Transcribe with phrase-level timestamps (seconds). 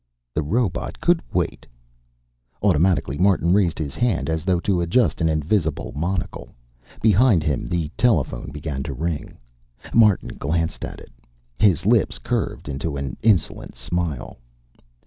[0.33, 0.99] The robot...
[0.99, 1.67] could wait.
[2.63, 6.49] Automatically Martin raised his hand, as though to adjust an invisible monocle.
[7.03, 9.37] Behind him, the telephone began to ring.
[9.93, 11.11] Martin glanced at it.
[11.59, 14.39] His lips curved into an insolent smile.